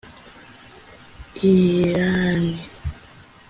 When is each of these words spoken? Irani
Irani 1.45 2.57